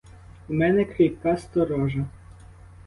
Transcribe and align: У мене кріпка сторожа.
У 0.49 0.53
мене 0.53 0.85
кріпка 0.85 1.37
сторожа. 1.37 2.05